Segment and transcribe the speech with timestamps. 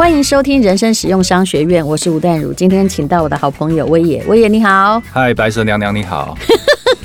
[0.00, 2.54] 欢迎收听人生实用商学院，我是吴淡如。
[2.54, 4.98] 今天请到我的好朋友威爷，威爷你好。
[5.12, 6.34] 嗨，白蛇娘娘你好。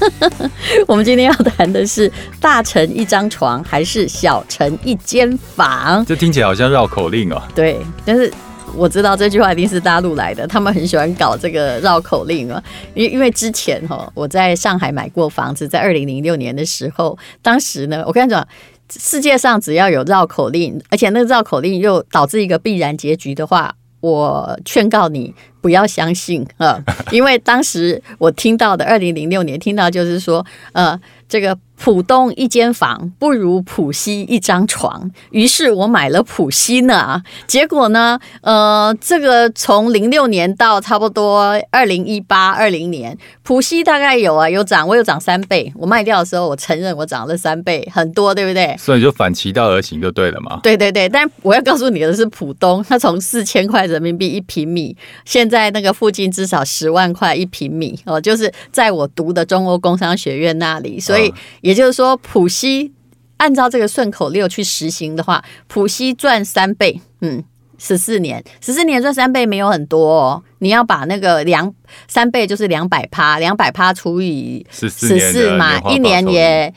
[0.87, 6.05] 我们今天要谈的是大成一张床还是小成一间房？
[6.05, 7.41] 这听起来好像绕口令哦。
[7.53, 8.31] 对，但是
[8.73, 12.63] 我知道这句话一定是大陆来的，他们很喜欢搞这个绕口令啊。
[12.93, 18.47] 因因为之前哈，我在上海买过房子，在二零零六年的时候，当时呢，我跟你讲。
[18.89, 25.33] 世界上只要有绕口令，而且那个绕口令又导致一个必然结局的话，我劝告你
[25.65, 26.79] 不要相信啊！
[27.09, 31.57] 因为当时我听到的，二零零六年听到就是说，呃，这个。
[31.77, 37.21] 浦东一间房不如浦西一张床，于是我买了浦西呢。
[37.47, 45.69] 结果呢，呃，这个从零六年到差不多二零一八二零年，浦西大概有啊有涨，我有涨三倍。
[45.75, 48.73] 我卖掉的时候，我承认我涨了三倍，很多，对不对？
[48.79, 50.61] 所以就反其道而行就对了嘛。
[50.63, 61.29] 对对对，但我要告诉你的是，浦东它从四千块人民币一平米，现在那个附近至少十万块一平米哦，就是在我读的中欧工商学院那里，所以。
[61.29, 62.93] 哦也就是说，浦西
[63.37, 67.43] 按照这个顺口溜去实行的话，浦西赚三倍，嗯，
[67.79, 70.43] 十四年，十四年赚三倍没有很多哦。
[70.59, 71.73] 你要把那个两
[72.07, 76.71] 三倍就是两百趴，两百趴除以十四嘛，一年也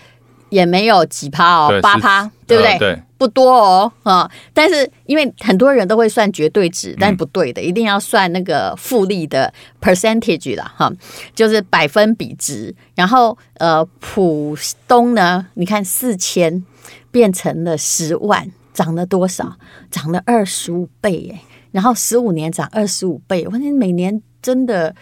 [0.51, 2.73] 也没有几趴哦，八趴，对不对？
[2.73, 3.03] 呃、对。
[3.19, 10.89] 不多哦，啊，但是因为很多人都会算绝对值，但不对的，一定要算那个复利的 percentage 啦，哈，
[11.35, 12.73] 就是百分比值。
[12.95, 16.65] 然后呃，浦东呢，你看四千
[17.11, 19.57] 变成了十万，涨了多少？
[19.91, 21.41] 涨了二十五倍耶，
[21.73, 24.95] 然后十五年涨二十五倍，我发现每年真的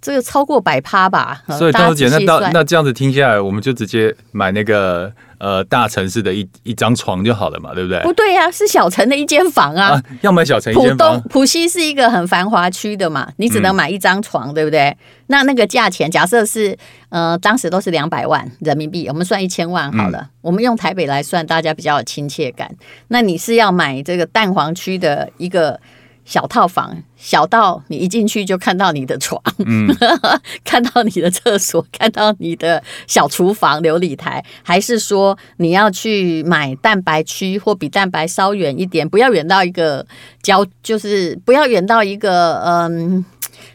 [0.00, 1.42] 这个超过百趴吧。
[1.58, 5.12] 所以，大姐，那到那这样子听下来，我们就直接买那个。
[5.40, 7.98] 呃，大城市的一一张床就好了嘛，对不对？
[8.02, 10.02] 不对呀、啊，是小城的一间房啊，啊。
[10.20, 11.14] 要买小城一间房。
[11.14, 14.94] 浦东浦西是一个很繁华区的嘛，你只能买一张床，嗯、对不对？
[15.28, 16.76] 那那个价钱，假设是
[17.08, 20.18] 呃，当时都是两百万人民币，我们算一千万好了。
[20.18, 22.70] 嗯、我们用台北来算，大家比较有亲切感。
[23.08, 25.80] 那你是要买这个蛋黄区的一个。
[26.30, 29.88] 小套房，小到你一进去就看到你的床，嗯、
[30.64, 40.06] 看到你的厕所， 看到你的小厨房、琉璃台，还是说你要去买蛋白区或比蛋白稍远一点，不要远到一个
[40.40, 43.24] 郊，就是不要远到一个嗯，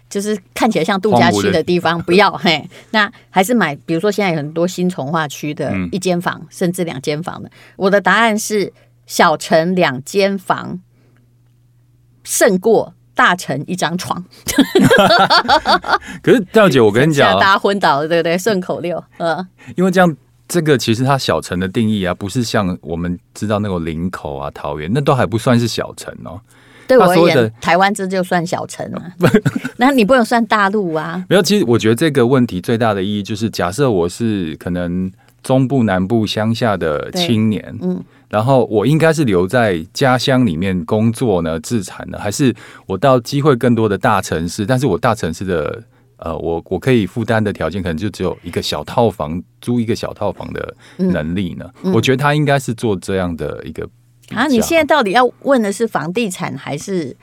[0.10, 2.66] 就是看起来像度假区的地方，不要 嘿。
[2.92, 7.52] 那还是买，比如说现在有很多新从化区的一间房，嗯、甚至两间房的。
[7.76, 8.72] 我的答案是
[9.06, 10.80] 小城两间房。
[12.26, 14.22] 胜过大臣一张床，
[16.22, 18.38] 可是大姐，我跟你讲，大家昏倒了，对不对？
[18.38, 19.48] 顺口溜，嗯，
[19.78, 20.18] 因为这样，
[20.50, 26.42] 这个其实它小城的定义啊，不是像我们知道那个林口啊、桃园，那都还不算是小城哦。
[26.88, 29.02] 对我而言，台湾这就算小城了。
[29.78, 31.24] 那你不能算大陆啊？
[31.30, 38.04] 没有，其实我觉得这个问题最大的意义就是，假设我是可能中部、南部乡下的青年，嗯。
[38.30, 42.54] 然后我应该是留在家乡里面工作呢，自产呢，还是
[42.86, 44.66] 我到机会更多的大城市？
[44.66, 45.84] 但是我大城市的
[46.18, 51.66] 呃，我我可以负担的条件可能就只有一个小套房，租一个小套房的能力呢？
[51.84, 53.88] 嗯嗯、我觉得他应该是做这样的一个
[54.34, 54.48] 啊。
[54.48, 57.16] 你现在到底要问的是房地产还是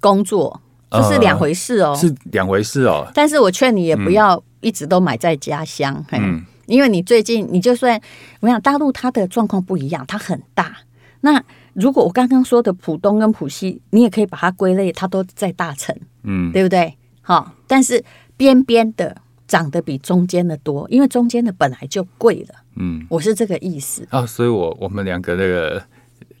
[0.00, 0.60] 工作？
[0.90, 3.06] 这、就是两回事哦，呃、是两回事哦。
[3.14, 6.44] 但是我劝你也不要一直都买在家乡，嗯。
[6.72, 8.00] 嗯因为你最近，你就算
[8.40, 10.74] 我想大陆它的状况不一样，它很大。
[11.20, 11.42] 那
[11.74, 16.96] 如果我刚刚说的浦东跟浦西，你也可以把它归类，它都在大城，嗯，对不对？
[17.20, 18.02] 好，但是
[18.38, 19.14] 边边的
[19.46, 24.24] 涨得比中间的多，因为中间的本来就贵了，嗯，我是这个意思啊。
[24.24, 25.82] 所以我我们两个那个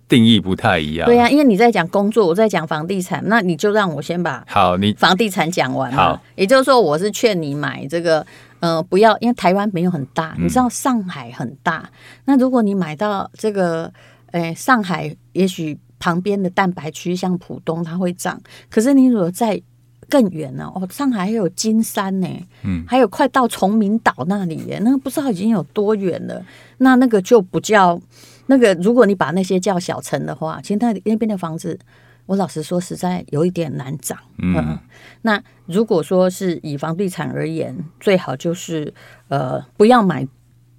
[0.08, 1.06] 定义不太一样。
[1.06, 8.26] 对呀、啊，因为你在讲工作，我在讲房地产，那你就让我先把好你房地产讲完好，也就是说，我是劝你买这个。
[8.62, 11.78] 呃，不要，因为台湾没有很大，你知道上海很大。
[11.78, 11.90] 嗯、
[12.26, 13.92] 那如果你买到这个，
[14.30, 18.40] 诶，上海也许旁边的蛋白区像浦东，它会涨。
[18.70, 19.60] 可是你如果在
[20.08, 20.70] 更远呢？
[20.76, 22.28] 哦，上海还有金山呢，
[22.62, 26.40] 嗯，还有快到崇明岛那里耶，那个不知道已经有多远了。
[26.78, 28.00] 那那个就不叫
[28.46, 31.76] 那个，如果你把那些叫小城的话，其实那那边的房子。
[32.32, 34.18] 我老实说，实在有一点难涨。
[34.38, 34.78] 嗯，嗯，
[35.20, 38.94] 那如果说是以房地产而言，最好就是
[39.28, 40.26] 呃不要买，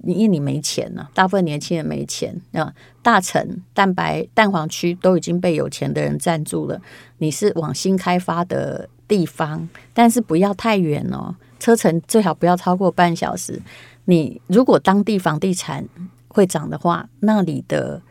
[0.03, 1.11] 因为你没钱了。
[1.13, 2.73] 大部分年轻人没钱啊。
[3.03, 6.81] 大城、蛋白、蛋黄区都已经被有钱的人占住了。
[7.19, 11.35] 你是往新开发的地方，但是不要太远哦。
[11.59, 13.61] 车程最好不要超过半小时。
[14.05, 15.87] 你如果当地房地产
[16.29, 18.01] 会涨的话，那里的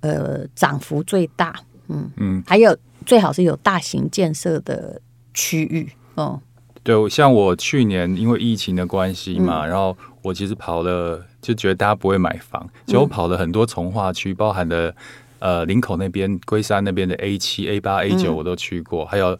[0.00, 1.54] 呃涨幅最大。
[1.88, 2.10] 嗯。
[2.16, 5.00] 嗯，还有最好是有大型建设的
[5.34, 6.40] 区域哦。
[6.82, 14.94] 对，像我去年因为疫情的关系嘛，嗯、然后我其实跑了，就觉得大家不会买房，结果跑了很多从化区，包含了
[15.40, 19.36] 呃林口那边、龟山那边的 A 七、A 八、A 九我都去过，还有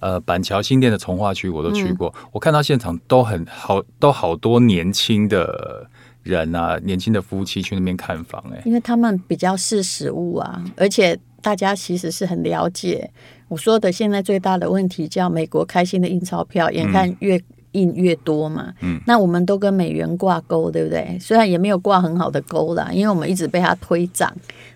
[0.00, 2.12] 呃板桥新店的从化区我都去过。
[2.18, 5.88] 嗯、我看到现场都很好，都好多年轻的
[6.22, 13.10] 人啊，年轻的夫妻去那边看房，哎，因为他们比较识时务啊，而且大家其实是很了解。
[13.48, 17.38] 我说的现在最大的问题叫美国开心的印钞票，眼看越
[17.72, 18.72] 印越多嘛。
[18.80, 21.18] 嗯，那我们都跟美元挂钩，对不对？
[21.20, 24.32] 虽然也没有挂很好的钩啦，因为我们一直被它推涨。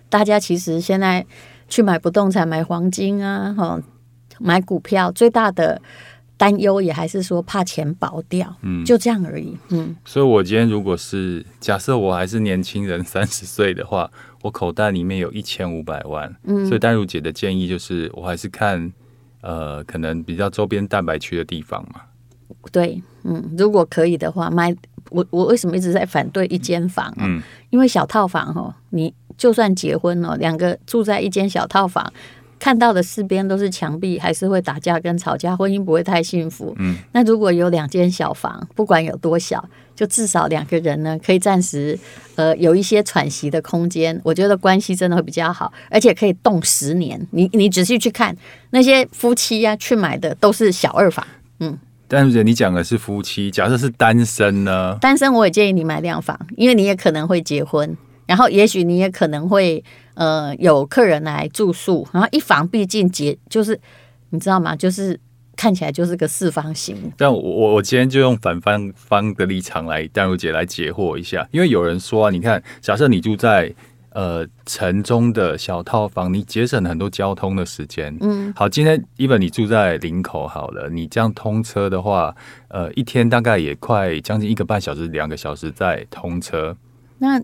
[0.09, 1.25] 大家其实现在
[1.67, 3.81] 去买不动产、买黄金啊，哈，
[4.39, 5.81] 买股票，最大的
[6.37, 8.55] 担忧也还是说怕钱薄掉。
[8.61, 9.57] 嗯，就这样而已。
[9.69, 14.09] 嗯，所以我今天如果是假设我还是年轻人， 三十岁的话。
[14.43, 18.93] 我口袋里面有一千五百万，嗯，所以丹如姐的建议就是，我还是看，
[19.41, 22.01] 呃，可能比较周边蛋白区的地方嘛。
[22.71, 24.73] 对，嗯，如果可以的话，买
[25.09, 27.11] 我我为什么一直在反对一间房？
[27.17, 27.41] 嗯，
[27.71, 32.13] 因为小套房哦，你就算结婚了，两个住在一间小套房。
[32.59, 36.75] 看到的四边都是墙壁，还是会打架跟吵架，婚姻不会太幸福。
[36.79, 39.63] 嗯，那如果有两间小房，不管有多小，
[39.95, 41.97] 就至少两个人呢，可以暂时
[42.35, 44.19] 呃有一些喘息的空间。
[44.23, 47.25] 我觉得关系真的会比较好，而且可以动十年。
[47.31, 48.35] 你你仔细去看
[48.71, 51.25] 那些夫妻呀、啊，去买的都是小二房。
[51.59, 51.77] 嗯，
[52.07, 54.97] 但是你讲的是夫妻，假设是单身呢？
[54.99, 57.95] 单身我也建议你买两房，因为你也可能会结婚，
[58.25, 59.83] 然后也许你也可能会。
[60.17, 63.79] 呃，有客人来住宿，然后一房毕竟结就是，
[64.31, 64.75] 你知道吗？
[64.75, 65.19] 就是
[65.55, 67.13] 看起来就是个四方形。
[67.15, 71.47] 但我我我今天就用反方方的立场来，淡如姐来解惑一下。
[71.51, 73.71] 因为有人说啊，你看，假设你住在
[74.13, 78.17] 呃城中的小套房，你节省了很多交通的时间。
[78.19, 82.35] 嗯，好，今天 even 你住在林口好了，你这样通车的话，
[82.69, 86.75] 呃，一天大概也快将近一个半小时、两个小时在通车。
[87.19, 87.39] 那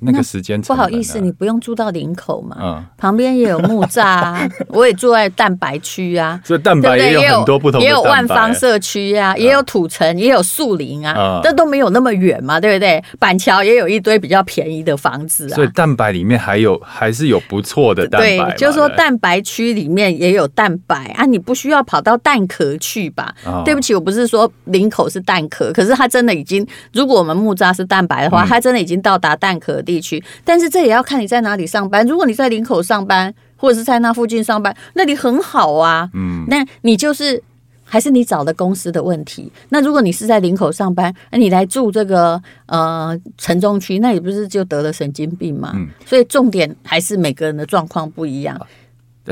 [0.00, 2.56] 那个时间、啊、不好意思，你不用住到林口嘛？
[2.60, 13.02] 嗯，旁边也有木栅啊，我也住在蛋白区啊， 所以蛋白也有很多不同的，也有万方社区啊，也有土城，也有树林啊，这、嗯、都没有那么远嘛，对不对？
[13.18, 23.34] 板桥也有一堆比较便宜的房子啊，所以蛋白里面还有还是有不错的蛋白，对，就是说蛋白区里面也有蛋白啊，你不需要跑到蛋壳去吧？
[23.44, 29.82] 嗯、对不起，我不是说林口是蛋壳，可是它真的已经，如果我们木栅是蛋白的话，它真的已经到达蛋壳。
[29.88, 32.06] 地区，但是这也要看你在哪里上班。
[32.06, 36.10] 如果你在林口上班，或者是在那附近上班，那里很好啊。
[36.12, 37.42] 嗯，那你就是
[37.84, 39.50] 还是你找的公司的问题。
[39.70, 45.72] 那如果你是在林口上班，那你来住这个呃城中区，那你不是就得了神经病吗？
[45.74, 48.60] 嗯，所以重点还是每个人的状况不一样。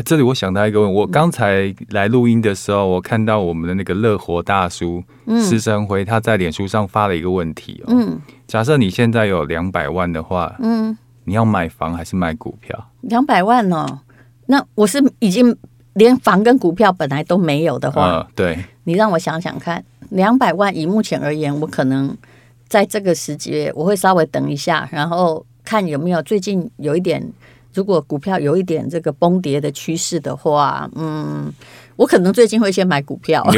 [0.05, 5.03] 这里我想到一个问题，我刚才来录音的时候，我看到我们的那个乐活大叔
[5.41, 7.89] 施生辉，他在脸书上发了一个问题哦。
[7.89, 12.91] 嗯，假设你现在有两百万的话，嗯，你要买房还是买股票？
[13.01, 14.01] 两百万哦，
[14.47, 15.57] 那我是已经
[15.95, 22.15] 连房跟股票本来都没有的话，嗯，对，你让我想想看，两百万以目前而言，我可能
[22.69, 27.27] 在这个时节我会稍微等一下，然后看有没有最近有一点。
[27.77, 31.53] 如果股票有一点这个崩跌的趋势的话，嗯，
[31.95, 33.47] 我可能最近会先买股票，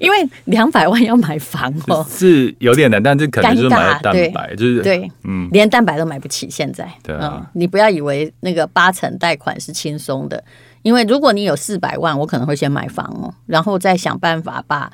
[0.00, 10.42] 因为两百万要买房哦， 是有点难，但是可能就是买了蛋白，就是对，嗯，连蛋白都买不起，现在，对啊，嗯，你不要以为那个八成贷款是轻松的，
[10.82, 14.90] 因为如果你有四百万，我可能会先买房哦，然后再想办法把。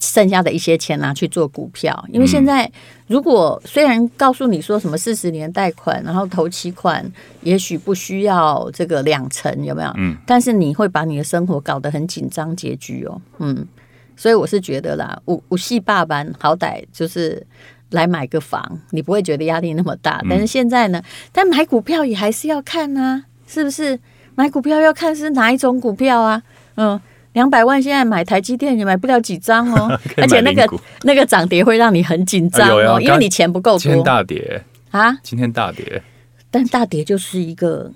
[0.00, 2.70] 剩下的一些钱拿去做股票，因为现在
[3.06, 7.04] 如果虽然告诉你说什么四十年贷款，然后投期款
[7.42, 9.92] 也许不需要这个两成，有没有？
[9.96, 13.66] 嗯，但是你会把你的生活搞得很紧张拮据哦，嗯，
[14.16, 17.46] 所以我是觉得啦，五五系爸爸好歹就是
[17.90, 20.22] 来买个房，你不会觉得压力那么大。
[20.28, 21.02] 但是现在呢，
[21.32, 23.98] 但买股票也还是要看啊，是不是？
[24.34, 26.42] 买股票要看是哪一种股票啊，
[26.76, 27.00] 嗯。
[27.38, 30.68] 两百万现在买台积电也买不了几张哦， 而且那个
[31.02, 33.78] 那个涨跌会让你很紧张哦，因为你钱不够多。
[33.78, 34.62] 今天大跌。
[34.90, 35.12] 啊！
[35.22, 36.02] 今天大跌，
[36.50, 37.92] 但大跌就是一个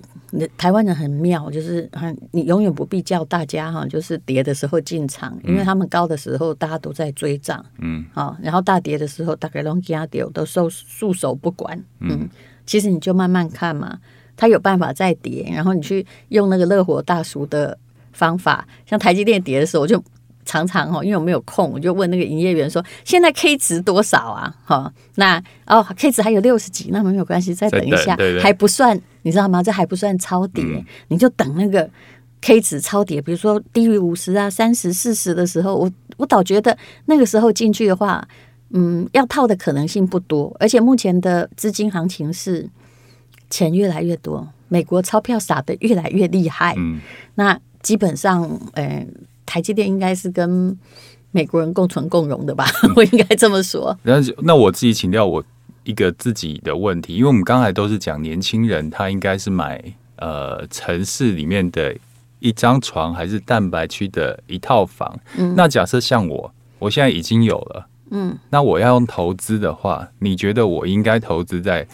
[0.55, 1.89] 台湾人很妙，就是
[2.31, 12.29] 你永远不必叫大家哈，就是跌的时候进场，因为他们高的时候大家都在追涨，嗯，好，然后大跌的时候大概拢加跌，都收束手不管，嗯，
[12.63, 13.97] 其实你就慢慢看嘛，
[14.37, 17.75] 他有办法再跌，然后你去用那个乐活大叔的。
[18.13, 18.65] 方法。
[18.85, 20.01] 像台积电跌的时候，我就
[20.45, 29.63] 常常哈，因为我没有空，我就问那个营业员说：“现在 K 值多少啊？”哈，那哦，K 值还有六十几，那没有关系，再等一下，对对对，还不算你知道吗？
[29.63, 31.89] 这还不算超跌，嗯、你就等那个
[32.41, 38.27] K 值超跌，比如说低于五十啊、三十、四十的时候，我我倒觉得那个时候进去的话，
[38.71, 42.69] 嗯，要套的可能性不多，而且目前的资金行情是
[43.49, 46.99] 钱越来越多，美国钞票撒的越来越厉害，嗯，
[47.35, 49.05] 那基本上，呃，
[49.45, 50.75] 台积电应该是跟
[51.31, 52.65] 美国人共存共荣的吧？
[52.83, 53.95] 嗯、 我应该这么说。
[54.03, 55.43] 那那我自己请教我
[55.83, 59.83] 一个自己的问题，因为我们刚才都是讲年轻人，他应该是买
[60.15, 61.93] 呃城市里面的
[62.39, 65.19] 一张床，还是蛋白区的一套房？
[65.37, 71.85] 嗯，那假设像我，我现在已经有了，嗯，那我要用投资的话，你觉得我应该投资在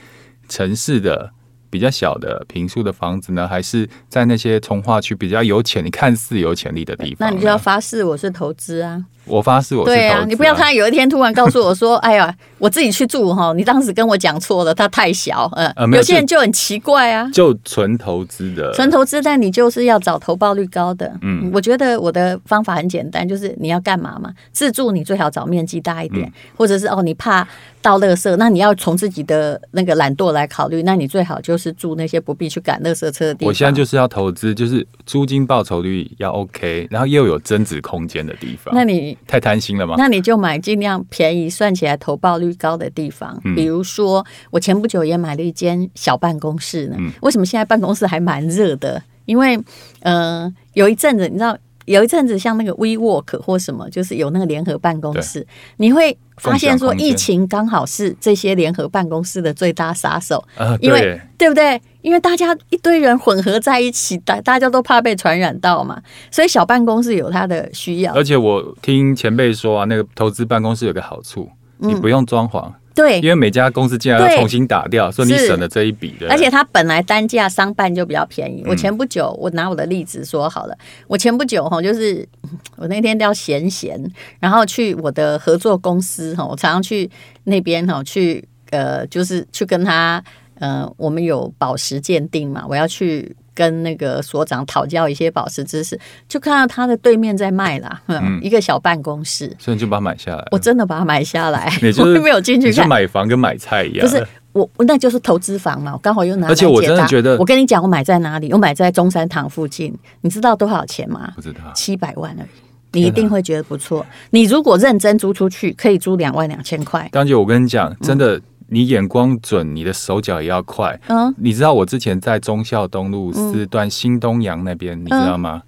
[0.47, 1.31] 城市的？
[1.69, 7.29] 比较小的平数的房子呢，还是在那些从化区比较有潜力、看似有潜力的地方？
[7.29, 9.05] 那你就要发誓我是投资啊！
[9.29, 9.93] 我发誓我是。
[9.93, 15.49] 对啊，你不要他有一天突然告诉我说：“哎呀，我自己去住哈！”你当时跟我讲错了，它太小。
[15.55, 21.11] 嗯，呃、有些人就很奇怪啊，就纯投资的，纯投资，但你就是要找投报率高的。
[21.21, 24.31] 嗯，我觉得我的方法很简单，就是你要干嘛嘛？
[24.51, 27.47] 自住你最好找面积大一点，嗯、或者是哦，你怕。
[27.81, 33.47] 倒垃圾，那你要从自己的那个懒惰来考虑，那你最好就是住那些不必去赶垃圾车的地方。
[33.47, 38.75] 我现在就是要投资，就是租金报酬率要 OK，然后又有增值空间的地方。
[38.75, 39.95] 那你太贪心了吗？
[39.97, 43.39] 那你就买尽量便宜、算起来投报率高的地方。
[43.43, 46.95] 嗯、比如说，我前不久也买了一间小办公室呢。
[46.99, 49.01] 嗯、为什么现在办公室还蛮热的？
[49.25, 49.55] 因为，
[50.01, 51.57] 嗯、呃，有一阵子你知道。
[51.89, 55.45] 有一阵子，像那个 WeWork 或什么，就是有那个联合办公室，
[55.77, 60.43] 你会发现说，疫情刚好是这些联合办公室的最大杀手，
[60.79, 61.81] 因为对不对？
[62.01, 68.13] 因为大家一堆人混合在一起，大大家都怕被传染到嘛，所以小办公室有它的需要。
[68.13, 72.71] 而且我听前辈说啊，那个投资办公室有个好处，你不用装潢。
[72.99, 76.27] 对，因为每家公司竟然要重新打掉，所以你省了这一笔的。
[76.29, 78.61] 而且它本来单价商办就比较便宜。
[78.65, 80.77] 嗯、我前不久，我拿我的例子说好了，
[81.07, 82.27] 我前不久哈，就是
[82.75, 83.97] 我那天要闲闲，
[84.41, 87.09] 然后去我的合作公司哈，我常常去
[87.45, 90.21] 那边哈，去呃，就是去跟他
[90.55, 93.33] 呃，我们有宝石鉴定嘛，我要去。
[93.53, 100.47] 跟那个所长讨教一些宝石知识，就看到他的对面在卖啦， 嗯，一个小办公室，所以你就把它买下来。
[100.51, 102.87] 我真的把它买下来， 就是、我没有进去看。
[102.87, 105.93] 买房跟买菜一样，不是我，那就是投资房嘛。
[105.93, 106.47] 我刚好又拿。
[106.47, 108.51] 而且我真的觉得，我跟你讲，我买在哪里？
[108.51, 109.95] 我买在中山堂附近。
[110.21, 111.31] 你知道多少钱吗？
[111.35, 112.47] 不知道，七百万而已。
[112.91, 114.03] 你一定会觉得不错。
[114.31, 117.07] 你如果认真租出去，可以租两万两千块。
[117.11, 118.41] 当姐，我跟你讲，真的。
[118.69, 120.99] 嗯你眼光准，你的手脚也要快。
[121.07, 125.63] 嗯，你知道我之前在忠孝东路四段新东阳那边，你知道吗？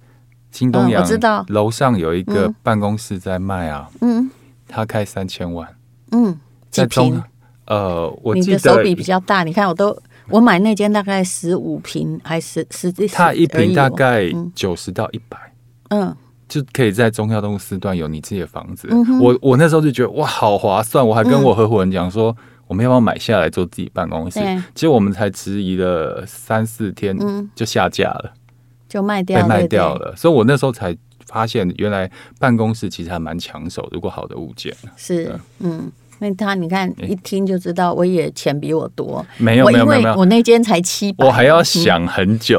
[0.52, 1.44] 新东阳，我知道。
[1.48, 3.88] 楼上有一个办公室在卖啊。
[4.02, 4.30] 嗯，
[4.68, 5.68] 他开三千万。
[6.12, 6.38] 嗯，
[6.70, 7.20] 几坪？
[7.66, 9.96] 呃，我记得你的手笔比较大，你看我都
[10.28, 13.08] 我买那间大概十五平还是十几？
[13.08, 15.36] 它一平大概九十到一百。
[15.88, 16.14] 嗯，
[16.48, 18.88] 就可以在忠孝东路四段有你自己的房子。
[19.20, 21.04] 我我那时候就觉得哇，好划算！
[21.04, 22.36] 我还跟我合伙人讲说。
[22.72, 24.40] 我们要不要买下来做自己办公室？
[24.74, 27.14] 结果我们才迟疑了三四天，
[27.54, 28.32] 就下架了，
[28.88, 30.16] 就卖掉，被卖掉了。
[30.16, 35.92] 所以我那时候才发现，原来办公室其实还蛮抢手，如果好的物件是，嗯。
[36.22, 39.26] 那他你看一听就知道，我也钱比我多。
[39.38, 42.56] 没有没有没有，我那间才七百，我还要想很久。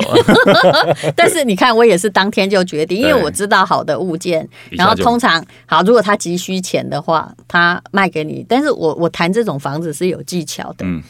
[1.16, 8.46] 但是你看，我也是当天就决定，因为我知道好的物件，然后通常好，如果他急需钱的话，他卖给你。
[8.50, 11.02] 但是我我谈这种房子是有技巧的，嗯，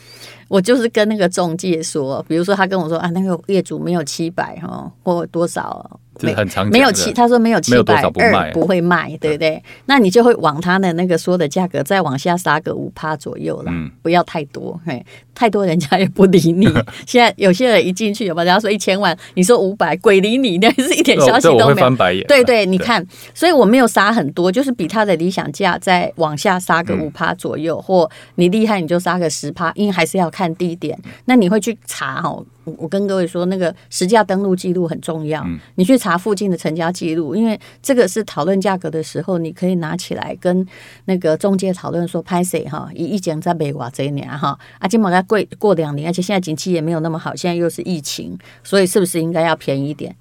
[0.47, 5.99] 我就是跟那个中介说，比如说他跟我说啊，那个业主没有七百哈，或多少。
[6.21, 6.35] 没
[6.71, 9.61] 没有七，他说没有七百二不会卖，对不对？
[9.85, 15.03] 那你就会往他的那个说的价格再往下杀个五趴左右了，不要太多，嘿，
[15.33, 16.67] 太多人家也不理你。
[17.07, 18.45] 现在有些人一进去有没有？
[18.45, 22.25] 人家说一千万，你说五百，鬼理你，那是一点消息都没有。
[22.27, 30.97] 对对，你看，所以我没有杀很多，就是比他的理想价再往下杀个五趴左右，或你厉害你就杀个十趴，因为还是要看地点。
[31.25, 32.45] 那你会去查哦。
[32.65, 35.43] 我跟各位说，那个实价登录记录很重要。
[35.45, 40.65] 嗯、你去查附近的成交记录，因为这个是讨论价格的时候，你可以拿起来跟
[41.05, 50.15] 那个中介讨论说，拍谁哈，一一间在美国这一年哈，啊，今嘛该贵过两年，而且现在景气也没有那么好，现在又是疫情，所以是不是应该要便宜一点？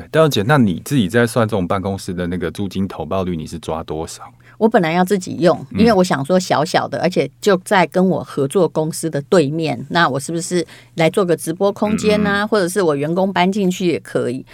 [0.00, 4.22] 对，戴小姐，那你自己在算这种办公室的那个租金投报率，你是抓多少？
[4.58, 12.42] 我本来要自己用，因为我想说小小的，嗯、而且就在跟我合作公司的对面，那我是不是来做个直播空间呢？
[12.42, 14.44] 嗯、或者是我员工搬进去也可以。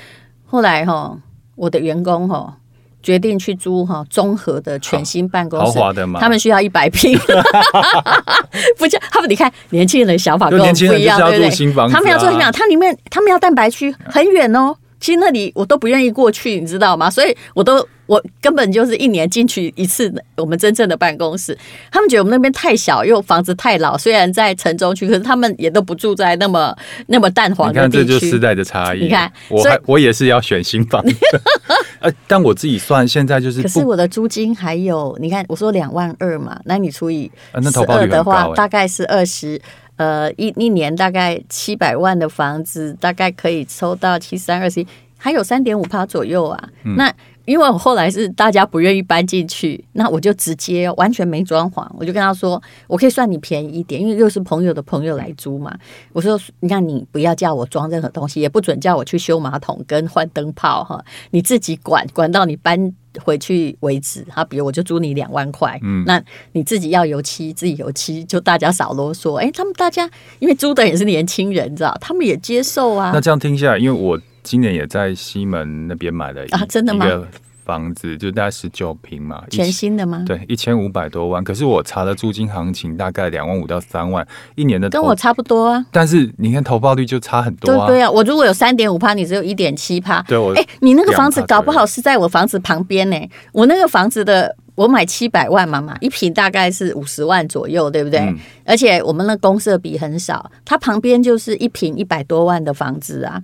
[0.45, 1.17] 后来哈，
[1.55, 2.59] 我的员工哈
[3.01, 7.17] 决定去租哈综合的全新办公室，豪华的嘛，他们需要一百平，
[8.77, 9.31] 不叫他们。
[9.31, 11.93] 你看年轻人的想法跟我们不一样，对不对？
[11.93, 14.77] 他们要做什么，它里面他们要蛋白区很远哦。
[15.03, 17.11] 其实那里我都不愿意过去，你知道吗？
[17.11, 21.59] 所以我都我根本就是一年进去一次我们真正的办公室。
[21.91, 23.99] 他们觉得我们那边太小，又房子太老。
[23.99, 26.73] 虽然在城中区，可是他们也都不住在那么
[27.09, 27.99] 那么淡黄的地区。
[27.99, 29.01] 你看，这就是时代的差异。
[29.01, 31.05] 你看，我还我也是要选新房。
[31.99, 37.29] 呃，但我自己算现在就是，可是我的租金还有，你看我说两万二嘛，那你除以
[37.73, 39.61] 十二的话，大概是二十。
[39.97, 46.69] 呃，一一年大概七百万的房子，大概可以抽到七三二十一，还有三点五趴左右啊。
[46.85, 47.13] 嗯、那
[47.45, 55.77] 因为我后来是大家不愿意搬进去，那我就直接完全没装潢，我就跟他说，我可以算你便宜一点，因为又是朋友的朋友来租嘛。
[56.13, 62.95] 我说，让你不要叫我装任何东西，也不准叫我去修马桶跟换灯泡哈，你自己管管到你搬。
[63.23, 69.35] 回去为止，哈，比如我就租你两万块，嗯，那你自己要油漆，自己油漆，就大家少啰嗦。
[69.37, 73.11] 哎、欸，他们大家因为租的也是年轻人，知道，他们也接受啊。
[73.13, 77.07] 那这样听下来，因为我今年也在西门那边买了啊，真的吗？
[77.65, 80.25] 房子就大概十九平嘛，全新的吗？
[80.27, 81.43] 对，一千五百多万。
[81.43, 85.87] 可是我查了租金行情大概两万五到三万一年的，跟我差不多啊。
[85.91, 87.87] 但是你看投报率就差很多啊。
[87.87, 90.21] 对对啊，我如果有三点五趴，你只有一点七趴。
[90.23, 93.17] 对我，哎，你那个房子搞不好是在我房子旁边呢。
[93.53, 98.21] 我那个房子的，我买七百万嘛嘛，一平大概是五十万左右，对不对？
[98.21, 103.41] 嗯、而且我们的公社比很少，它旁边就是一平一百多万的房子啊。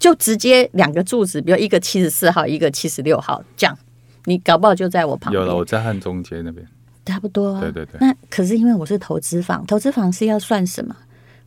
[0.00, 3.78] 就直接两个柱子，比如一个七十四号，一个七十六号，这样
[4.24, 5.40] 你搞不好就在我旁边。
[5.40, 6.66] 有了，我在汉中街那边，
[7.04, 7.60] 差不多啊。
[7.60, 7.98] 对对对。
[8.00, 10.96] 那可是因为我是投资房，投资房是要算什么？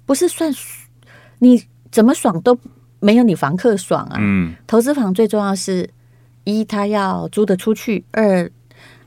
[0.05, 0.53] 不是算
[1.39, 2.57] 你怎么爽都
[3.00, 4.17] 没有你房客爽啊。
[4.19, 4.53] 嗯。
[4.67, 5.89] 投资房最重要是
[6.43, 8.51] 一，他要租得出去；二，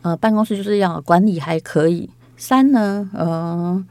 [0.02, 3.84] 呃，办公室就是要管理还可以；三呢，呃，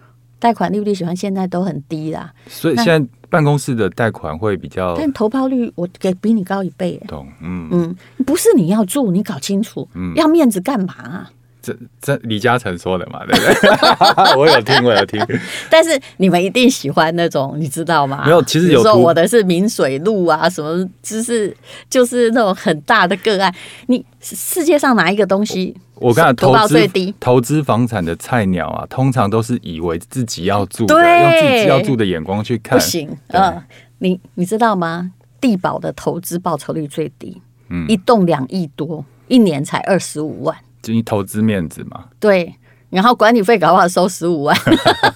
[0.46, 2.32] 贷款利率喜欢现在都很低啦。
[2.48, 3.10] 所以现在。
[3.28, 7.02] 办公室的贷款会比较，但投报率我给比你高一倍。
[7.06, 11.32] 懂，嗯嗯，不是你要住，你搞清楚，嗯，要面子干嘛啊？
[11.66, 14.38] 这这李嘉诚说的嘛，对不对？
[14.38, 15.20] 我有听，我有听。
[15.72, 18.24] 但是你们一定喜欢那种，你知道吗？
[18.24, 21.56] 没有，其实有说我的是明水路啊，什么就是
[21.90, 23.52] 就是那种很大的个案。
[23.88, 25.76] 你世界上哪一个东西？
[25.96, 31.00] 我刚才投资最低，投资房产的菜鸟啊，通常都是以为自己要住用
[31.42, 32.78] 自己要住的眼光去看。
[32.78, 33.64] 不行，嗯、呃，
[34.00, 35.14] 你你知道吗？
[35.40, 40.56] 地保的投资报酬率最低，嗯，一栋两亿多，一年才二十五万。
[40.86, 42.06] 就你投资面子嘛？
[42.20, 42.54] 对，
[42.92, 44.56] 然后管理费搞不好收十五万，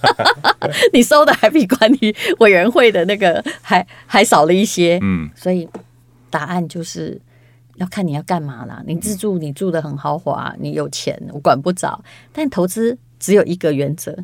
[0.91, 4.97] 你收的还比管理委员会的那个还还少了一些。
[5.03, 5.69] 嗯，所以
[6.31, 7.21] 答案就是
[7.75, 8.81] 要看你要干嘛啦。
[8.87, 12.03] 你自住，你住的很豪华，你有钱，我管不着。
[12.33, 14.17] 但投资只有一个原则，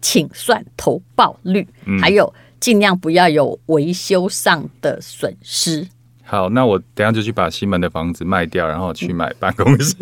[0.00, 5.88] 请算投报率，嗯、还有尽量不要有维修上的损失。
[6.32, 9.94] 好，那我等下就去把西门的房子卖掉，然后去买办公室。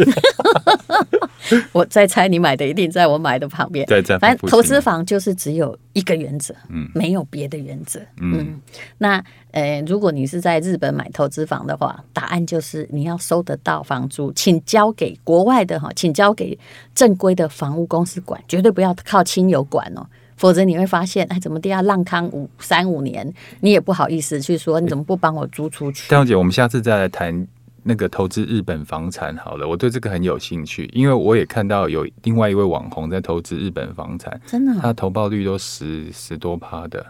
[1.73, 3.85] 我在猜你买的一定在我买的旁边。
[3.87, 8.61] 对，在反正投资房就是只有一个原则，嗯，没有别的原则，嗯，嗯。
[8.97, 16.57] 那呃，如果你是在日本买投资房的话，答案就是你要收得到房租，请交给国外的哈，请交给
[16.95, 20.07] 正规的房屋公司管，绝对不要靠亲友管哦。
[20.41, 26.09] 否则你会发现，哎，怎么地下浪康五三五年，你也不好意思去说，你怎么不帮我租出去？
[26.09, 27.47] 戴姐，我们下次再来谈
[27.83, 37.05] 那个投资日本房产好了，我对这个很有兴趣，因为我也看到有另外一位网红在投资日本房产，真的，他投报率都十十多趴的，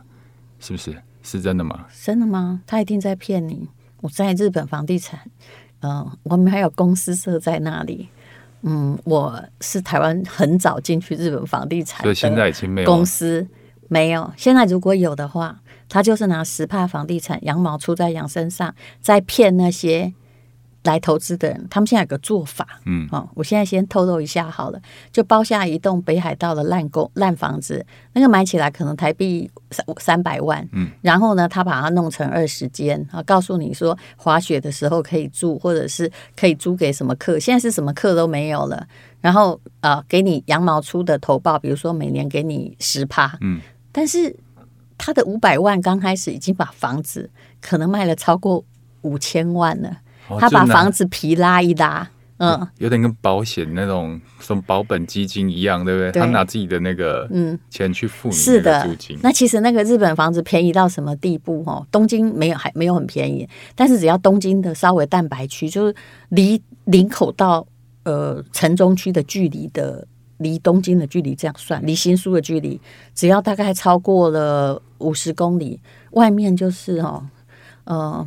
[0.58, 0.92] 是不是？
[1.22, 1.86] 是真的吗？
[2.02, 2.60] 真的吗？
[2.66, 3.68] 他一定在骗你。
[4.00, 5.20] 我在日本房地产，
[5.80, 8.08] 嗯、呃，我们还有公司设在那里。
[8.62, 13.46] 嗯，我是台湾很早进去日本房地产，所以现在已经没有公司
[13.88, 14.32] 没有。
[14.36, 20.12] 现在如果有的话，他就是拿十帕房地产羊毛出在羊身上，在骗那些。
[20.82, 24.80] 来投资的人，他们现在有个做法，嗯，哦，我现在先透露一下好了，
[25.12, 38.86] 就包下一栋北海道的烂公烂房子，那个买起来可能台币三三百万，嗯，然后呢，他把它弄成二十间，啊，告诉你说滑雪的时候可以住，或者是可以租给什么客，现在是什么客都没有了，
[39.20, 43.60] 然后啊、呃，给你羊毛出的投报，比如说每年给你十趴，嗯，
[43.92, 44.34] 但是
[44.96, 47.28] 他的五百万刚开始已经把房子
[47.60, 48.64] 可能卖了超过
[49.02, 49.98] 五千万了。
[50.38, 56.12] 他把房子皮拉一拉，嗯，有点跟保险那种什么保本基金一样，对不对？
[56.12, 59.18] 对他拿自己的那个嗯钱去付你是的租金。
[59.22, 61.62] 那其实那个日本房子便宜到什么地步？
[61.66, 65.94] 哦，东京没有还没有很便宜，但是只要东京的稍微蛋白区，就是
[66.28, 67.66] 离林口到
[68.04, 70.06] 呃城中区的距离的。
[70.40, 72.80] 离东京的距离这样算，离新宿的距离
[73.14, 75.78] 只要大概超过了五十公里，
[76.12, 77.22] 外面就是哦，
[77.84, 78.26] 呃，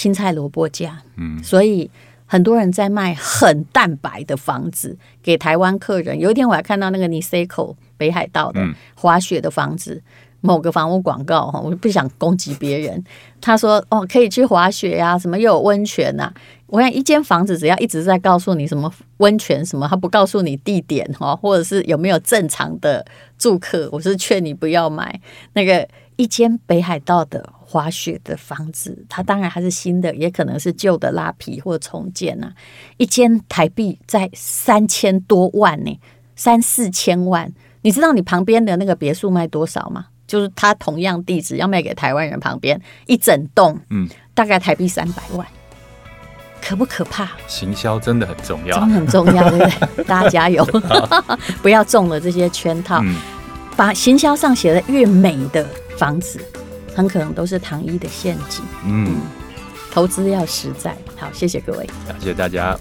[0.00, 1.90] 青菜萝卜价，嗯，所以
[2.24, 6.18] 很多人在卖很蛋白的房子给台湾客人。
[6.18, 9.96] 有一天我还看到那个 Niseko 北海道的滑雪的房子。
[9.96, 10.02] 嗯
[10.42, 13.04] 某个房屋广告哈，我不想攻击别人。
[13.42, 16.32] 他说：“哦，可以去滑雪呀，什么又有温泉呐？”
[16.66, 23.04] 我想一间房子只要一直在告诉你什么温泉什么，他不告诉你地点哈，或者是有没有正常的
[23.36, 25.20] 住客，我是劝你不要买
[25.52, 25.86] 那个
[26.20, 29.06] 一间北海道的滑雪的房子。
[29.08, 32.52] 它当然还是新的，也可能是旧的拉皮或重建呐。
[32.98, 35.98] 一间台币在三千多万呢，
[36.36, 37.50] 三四千万。
[37.80, 40.08] 你知道你旁边的那个别墅卖多少吗？
[40.26, 45.46] 就是它同样地址要卖给台湾人，旁边一整栋，嗯，大概台币三百万，
[46.62, 47.30] 可不可怕？
[47.48, 49.64] 行销真的很重要，真的很重要，对不
[49.96, 50.04] 对？
[50.04, 50.62] 大家加油，
[51.62, 53.00] 不要中了这些圈套。
[53.02, 53.16] 嗯、
[53.74, 55.66] 把行销上写的越美的
[56.00, 56.40] 房子，
[56.94, 58.64] 很可能都是糖衣的陷阱。
[58.86, 59.20] 嗯，嗯，
[59.92, 60.96] 投资要实在。
[61.14, 62.74] 好，谢谢各位，感谢大家。